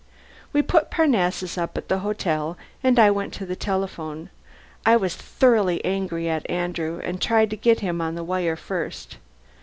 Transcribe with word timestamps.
We 0.51 0.63
put 0.63 0.89
Parnassus 0.89 1.59
up 1.59 1.77
at 1.77 1.87
the 1.87 1.99
hotel, 1.99 2.57
and 2.81 2.97
I 2.97 3.11
went 3.11 3.33
to 3.35 3.45
the 3.45 3.55
telephone. 3.55 4.31
I 4.83 4.95
was 4.95 5.15
thoroughly 5.15 5.85
angry 5.85 6.27
at 6.27 6.49
Andrew, 6.49 6.99
and 7.03 7.21
tried 7.21 7.51
to 7.51 7.55
get 7.55 7.81
him 7.81 8.01
on 8.01 8.15
the 8.15 8.23
wire 8.23 8.55
first. 8.55 9.17